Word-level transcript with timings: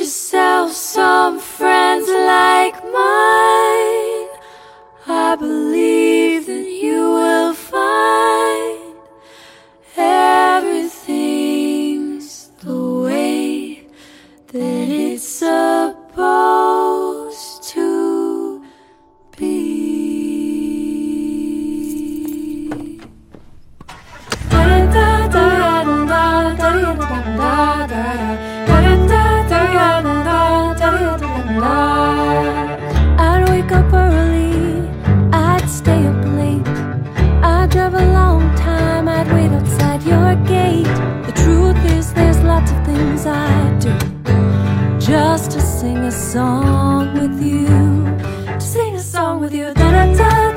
yourself 0.00 0.72
some 0.72 1.40
friends. 1.40 1.67
I'd 31.64 33.48
wake 33.48 33.72
up 33.72 33.92
early, 33.92 34.88
I'd 35.32 35.68
stay 35.68 36.06
up 36.06 36.24
late. 36.38 36.66
I'd 37.42 37.70
drive 37.70 37.94
a 37.94 38.06
long 38.12 38.54
time, 38.56 39.08
I'd 39.08 39.30
wait 39.32 39.50
outside 39.50 40.02
your 40.02 40.34
gate. 40.46 40.84
The 41.26 41.32
truth 41.34 41.84
is, 41.96 42.12
there's 42.12 42.40
lots 42.42 42.70
of 42.70 42.84
things 42.84 43.26
I 43.26 43.78
do 43.78 43.94
just 45.00 45.52
to 45.52 45.60
sing 45.60 45.98
a 45.98 46.12
song 46.12 47.14
with 47.14 47.42
you. 47.42 47.66
To 47.66 48.60
sing 48.60 48.94
a 48.94 49.00
song 49.00 49.40
with 49.40 49.54
you. 49.54 49.72
Da, 49.74 49.90
da, 49.90 50.14
da. 50.14 50.47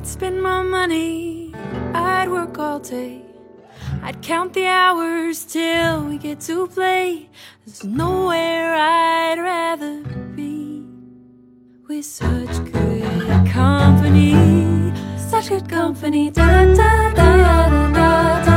I'd 0.00 0.06
spend 0.06 0.42
my 0.42 0.62
money, 0.62 1.52
I'd 1.92 2.30
work 2.30 2.58
all 2.58 2.78
day. 2.78 3.20
I'd 4.02 4.22
count 4.22 4.54
the 4.54 4.64
hours 4.64 5.44
till 5.44 6.06
we 6.06 6.16
get 6.16 6.40
to 6.48 6.66
play. 6.68 7.28
There's 7.66 7.84
nowhere 7.84 8.74
I'd 8.76 9.38
rather 9.38 10.00
be 10.34 10.86
with 11.86 12.06
such 12.06 12.64
good 12.72 13.46
company. 13.52 14.94
Such 15.18 15.50
good 15.50 15.68
company. 15.68 16.30
Da 16.30 16.46
da 16.46 17.12
da 17.12 17.12
da 17.12 17.36
da 17.36 17.68
da 17.92 18.56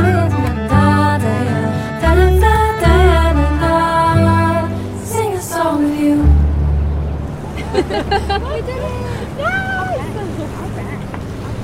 da. 3.60 4.68
Sing 5.04 5.34
a 5.34 5.42
song 5.42 5.84
with 5.84 6.00
you. 6.00 6.16
We 8.48 8.62
did 8.62 8.78
it! 8.78 9.83